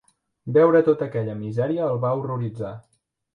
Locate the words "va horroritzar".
2.07-2.73